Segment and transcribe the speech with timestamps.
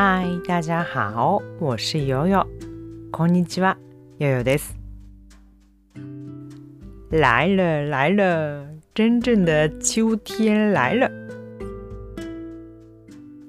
[0.00, 2.46] 嗨，大家好，我是悠悠。
[3.10, 3.76] こんにちは、
[4.18, 4.74] 悠悠です。
[7.10, 11.10] 来了来了，真正的秋天来了。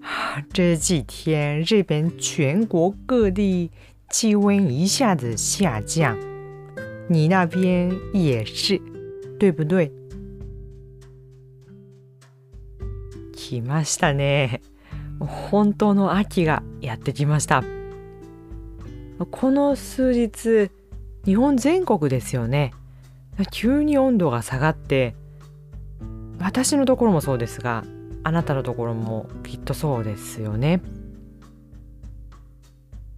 [0.02, 3.72] 啊这几天日本全国各地
[4.10, 6.18] 气温一下子下降，
[7.08, 8.80] 你那边也是，
[9.40, 9.92] 对不对？
[13.50, 14.60] 来ましたね。
[15.27, 17.65] 本当の秋がやってきました。
[19.31, 20.71] この数日、
[21.25, 22.73] 日本全国ですよね。
[23.51, 25.15] 急に温度が下がって、
[26.39, 27.85] 私のところもそうですが、
[28.25, 30.81] あなたのところもきっとそうですよね。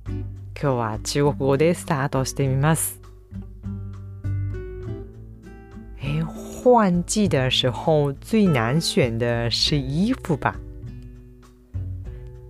[0.07, 3.01] 今日は中国語でスタートしてみます。
[6.01, 6.23] 诶，
[6.62, 10.55] 换季的时候最难选的是衣服吧？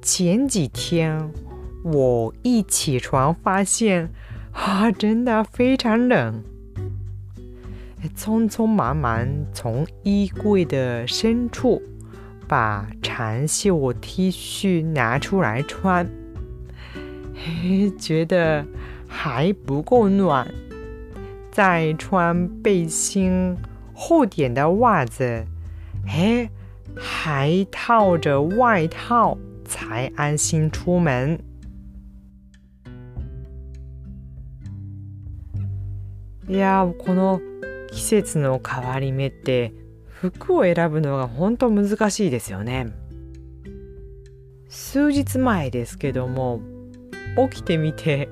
[0.05, 1.33] 前几天
[1.83, 4.11] 我一起床发现，
[4.53, 6.43] 啊，真的非常冷。
[8.15, 11.81] 匆匆忙忙从衣柜的深处
[12.47, 16.07] 把长袖 T 恤拿出来穿，
[17.35, 18.67] 嘿，觉得
[19.09, 20.47] 还不够暖，
[21.51, 23.57] 再穿背心、
[23.95, 25.47] 厚点的袜子，
[26.07, 26.51] 哎，
[26.95, 29.39] 还套着外套。
[29.67, 31.45] 才安心出門
[36.49, 37.41] いやこの
[37.91, 39.73] 季節の変わり目って
[40.07, 42.93] 服を選ぶのが本当難しいですよね。
[44.69, 46.61] 数日前ですけども
[47.51, 48.29] 起きてみて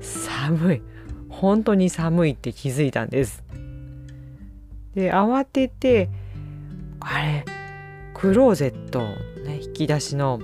[0.00, 0.82] 寒い。
[1.28, 3.44] 本当に寒いって気づいたんです。
[4.94, 6.08] で慌てて
[7.00, 7.44] あれ
[8.14, 9.00] クローゼット、
[9.44, 10.40] ね、引き出しの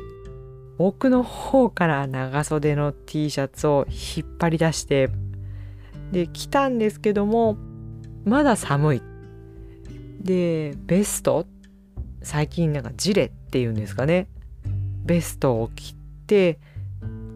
[0.78, 5.10] 奥の方から長袖の T シャツを引っ張り出して
[6.10, 7.56] で着たんですけども
[8.24, 9.02] まだ寒い。
[10.20, 11.46] でベスト？
[12.22, 14.28] 最近なんかジレっていうんですかね。
[15.04, 15.94] ベストを着
[16.26, 16.58] て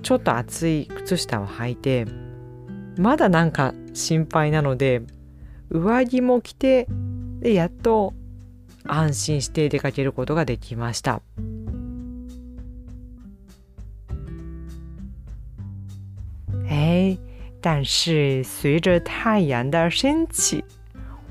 [0.03, 2.06] ちょっと厚い靴下を履いて
[2.97, 5.03] まだなんか心配なので
[5.69, 6.87] 上着も着て
[7.41, 8.15] でやっと
[8.87, 11.21] 安心して出かけることができました。
[17.60, 20.64] 但是随着太阳的升起，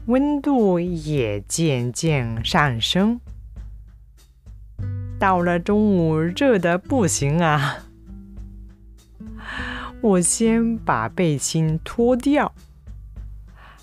[0.07, 3.19] 温度也渐渐上升。
[5.19, 7.85] 到了中午，热的不行啊！
[10.01, 12.53] 我先把背心脱掉，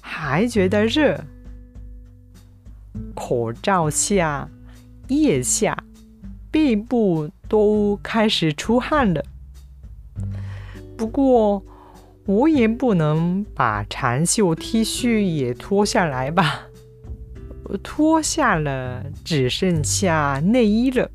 [0.00, 1.24] 还觉得热。
[3.14, 4.48] 口罩下、
[5.08, 5.76] 腋下、
[6.50, 9.24] 背部都开始出汗了。
[10.96, 11.64] 不过，
[12.25, 16.67] 我也不能把长袖 T 恤也脱下来吧？
[17.83, 21.09] 脱下了，只剩下内衣了。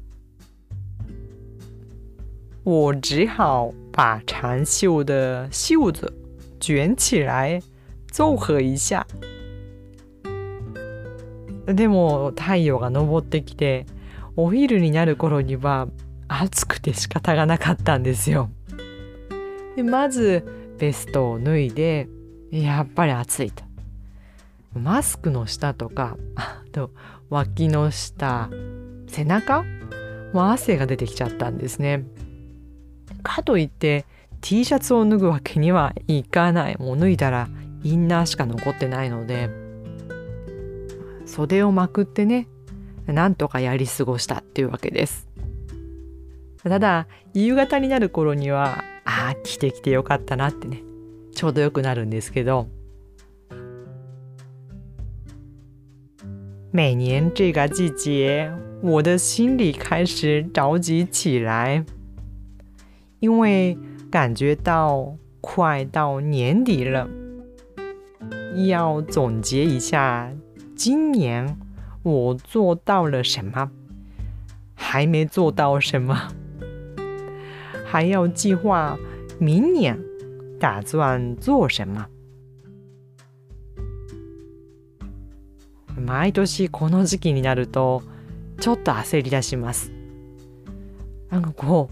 [2.65, 6.13] 我只好把长袖的袖子
[6.59, 7.61] 卷起来，
[8.11, 9.07] 凑合一下。
[11.67, 13.87] でも太陽が昇ってきて
[14.37, 15.89] お昼になる頃には
[16.29, 18.51] 暑くて仕方がなかったんですよ。
[19.75, 20.45] でまず
[20.80, 22.08] ベストを脱いで
[22.52, 23.64] やっぱり暑いと。
[24.74, 26.92] マスクの下とか あと
[27.30, 28.50] 脇の下
[29.08, 29.66] 背中？
[30.34, 32.06] も汗が出てきちゃったんですね。
[33.24, 34.06] かといって
[34.42, 36.78] T シャツを脱ぐわけにはいかない。
[36.78, 37.50] もう脱いだら
[37.84, 39.50] インナーしか残ってないので。
[41.26, 42.48] 袖をまくってね
[43.06, 45.28] なんとかやり過ごしたっていうわけです。
[46.64, 50.83] ただ夕方になる頃にはああ着てきてよかったなってね
[51.35, 52.69] ちょうどよくなるんですけど
[56.73, 58.51] 每年这个季节
[58.83, 61.85] 我的心里开始着急起来
[63.21, 63.79] 因为
[64.11, 67.09] 感觉到快到年底了
[68.67, 70.33] 要总结一下
[70.77, 71.57] 今年
[72.03, 73.71] 我做到了什么
[74.75, 76.29] 还没做到什么
[77.92, 79.00] 还要计划
[79.40, 80.00] 明年
[80.60, 82.08] 打算做什么。
[85.98, 88.04] 毎年この時期になると
[88.60, 89.92] ちょっと焦り出します。
[91.32, 91.90] なんかこ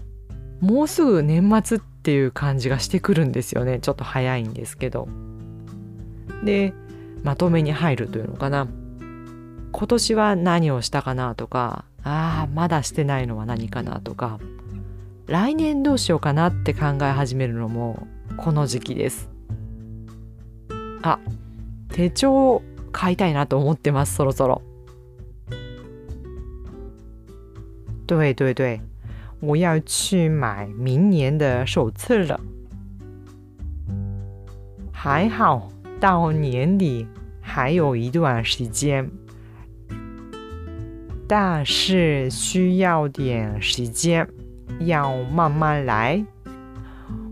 [0.62, 3.80] うもうすぐ年末っていう感じがしてくるんですよね。
[3.80, 5.08] ちょっと早いんですけど。
[6.44, 6.74] で、
[7.24, 8.68] まとめに入るというのかな。
[9.72, 14.38] 今年は何をしたかなとか、ああ、まだしてないのは何かなとか、
[15.28, 18.06] 来年どうしようかなって考え始めるのも
[18.38, 19.28] この時期です。
[21.02, 21.18] あ
[21.90, 24.62] 手帳買いたいなと思ってますそろそろ。
[28.06, 28.80] 对对对。
[29.40, 32.40] 我要去买明年的手册了。
[34.90, 35.70] 还好
[36.00, 37.06] 到年底
[37.42, 39.10] 还有一段时间。
[41.28, 44.26] 但是需要点时间。
[44.80, 46.24] 要慢慢来。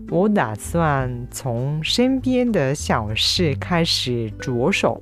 [0.09, 5.01] 我打算从身边的小事开始着手。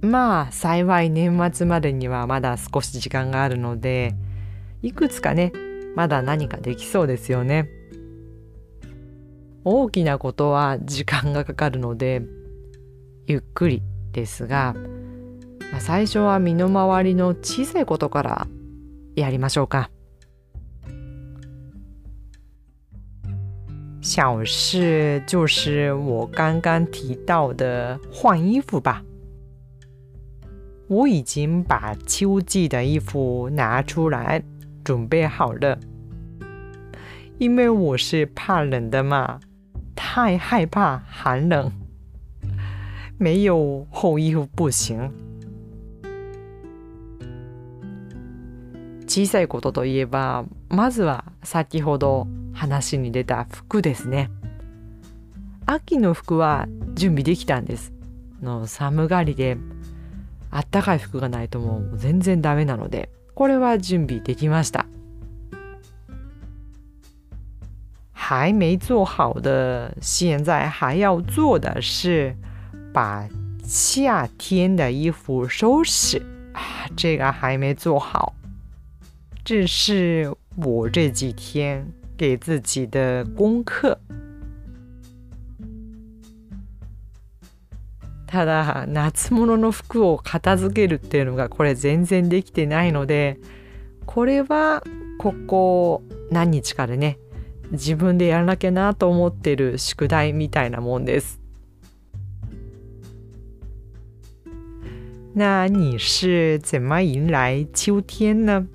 [0.00, 4.16] まあ幸い年末までにはまだ少し時間があるので
[4.82, 5.52] いくつかね
[5.94, 7.68] まだ何かできそうですよね。
[9.64, 12.22] 大きなことは時間がかかるので
[13.26, 13.82] ゆっくり
[14.12, 14.74] ですが、
[15.71, 18.47] まあ、最初は身の回りの小さいことから
[19.15, 19.89] やりましょうか。
[24.01, 29.03] 小事就是我刚刚提到的换衣服吧。
[30.87, 34.41] 我已经把秋季的衣服拿出来
[34.85, 35.77] 准备好了，
[37.37, 39.41] 因为我是怕冷的嘛，
[39.93, 41.69] 太害怕寒冷，
[43.17, 45.11] 没有厚衣服不行。
[49.12, 54.30] 小さいことといえばまずは先ほど話に出た服ですね。
[55.66, 57.92] 秋の服は準備できたんです。
[58.40, 59.58] の寒がりで
[60.50, 64.86] あったかい服がないともう全然ダメなのでこれは準備できました。
[68.14, 72.34] 还没做好的现在还要做的是
[72.94, 73.28] 把
[73.62, 76.16] 夏天的衣服收拾。
[76.54, 78.32] 啊这个还没做好。
[79.52, 83.98] 这是我这几天给自己的功課
[88.26, 93.38] ただ夏物の服を片付けるっていうのがこれ全然できてないので
[94.06, 94.82] これは
[95.18, 97.18] ここ何日かでね
[97.72, 101.42] 自分でやらなきゃなと思ってる宿題みたいなもんです。
[105.34, 108.66] 那你是怎么迎来秋天呢？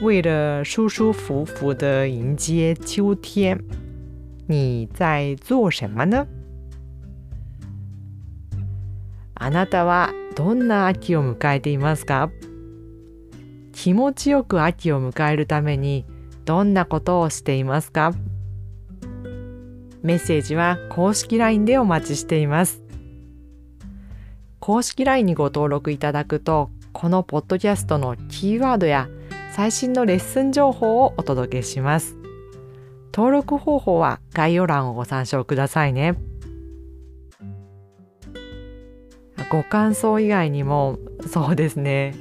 [0.00, 3.62] 为了舒舒服服的迎接秋天，
[4.46, 6.26] 你在做什么呢？
[9.34, 12.30] あなたはどんな秋を迎えていますか？
[13.72, 16.04] 気持ちよく秋を迎えるために
[16.44, 18.12] どんなことをしていますか？
[20.02, 22.82] メッセージは公式 LINE でお待ちしています。
[24.58, 29.08] 公式 LINE にご登録いただくと、このポッドキャストのキーワードや
[29.54, 32.16] 最新のレッスン情報をお届けします。
[33.14, 36.16] 登録方法は概要欄をご参照くださいね。
[39.50, 40.98] ご感想以外にも
[41.30, 42.14] そうですね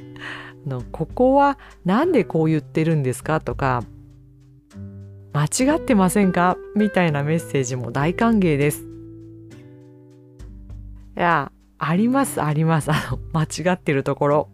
[0.67, 3.83] のここは何でこう言ってるんですかとか
[5.31, 6.57] 間違ってませんか？
[6.75, 8.83] みたいなメッセージも大歓迎です。
[11.15, 14.49] いやありますありますあの間違ってるところ。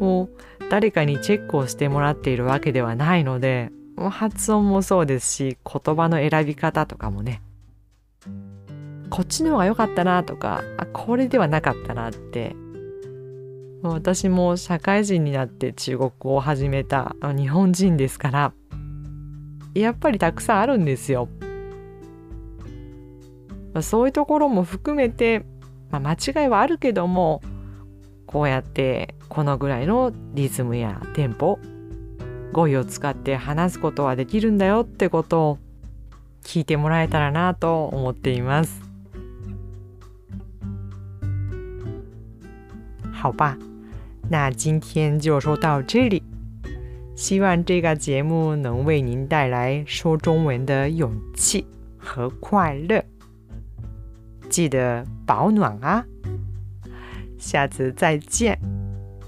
[0.00, 0.30] もう
[0.72, 3.70] 誰かにチェックをしてもらっているわけではないので
[4.08, 7.42] 発音もそうですし言葉の選び方とかもね
[9.10, 12.56] こっちの方が良かったなとかあこれではなかったなって
[13.82, 18.54] 私も社会人になって中国語を始めた日本人ですから
[19.74, 21.28] やっぱりたくさんあるんですよ。
[23.82, 25.44] そういうところも含めて、
[25.90, 27.42] まあ、間違いはあるけども
[28.32, 31.58] こうやってこのぐらいのリズムやテンポ
[32.52, 35.58] 語彙を使って話すことはできるんだよってことを
[36.42, 38.82] 聞いてもらえたらなと思っています。
[43.12, 43.56] 好吧，
[44.28, 46.22] 那今天就说到这里。
[47.14, 51.64] 希望这个节目能为您带来说中文的勇气
[51.96, 53.04] 和快乐。
[54.48, 56.04] 记得保暖啊！
[57.42, 58.58] 下次再见。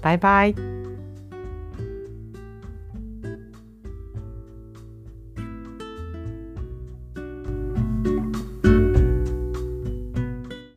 [0.01, 0.74] 拜拜。